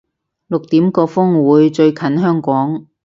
[0.47, 2.87] 六點個風會最近香港